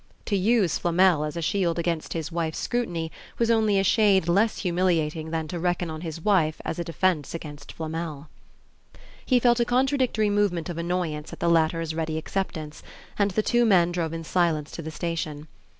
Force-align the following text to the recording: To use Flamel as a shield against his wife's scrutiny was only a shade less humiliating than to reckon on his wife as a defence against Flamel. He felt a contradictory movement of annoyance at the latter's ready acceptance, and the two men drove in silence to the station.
To 0.25 0.35
use 0.35 0.79
Flamel 0.79 1.23
as 1.23 1.37
a 1.37 1.43
shield 1.43 1.77
against 1.77 2.13
his 2.13 2.31
wife's 2.31 2.57
scrutiny 2.57 3.11
was 3.37 3.51
only 3.51 3.77
a 3.77 3.83
shade 3.83 4.27
less 4.27 4.57
humiliating 4.61 5.29
than 5.29 5.47
to 5.49 5.59
reckon 5.59 5.91
on 5.91 6.01
his 6.01 6.19
wife 6.19 6.59
as 6.65 6.79
a 6.79 6.83
defence 6.83 7.35
against 7.35 7.71
Flamel. 7.73 8.27
He 9.23 9.39
felt 9.39 9.59
a 9.59 9.63
contradictory 9.63 10.31
movement 10.31 10.69
of 10.69 10.79
annoyance 10.79 11.31
at 11.33 11.39
the 11.39 11.49
latter's 11.49 11.93
ready 11.93 12.17
acceptance, 12.17 12.81
and 13.19 13.29
the 13.29 13.43
two 13.43 13.63
men 13.63 13.91
drove 13.91 14.11
in 14.11 14.23
silence 14.23 14.71
to 14.71 14.81
the 14.81 14.89
station. 14.89 15.47